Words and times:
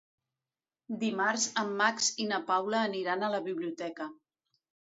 Dimarts 1.03 1.45
en 1.65 1.69
Max 1.83 2.09
i 2.25 2.29
na 2.33 2.41
Paula 2.49 2.81
aniran 2.89 3.23
a 3.29 3.33
la 3.37 3.45
biblioteca. 3.53 4.13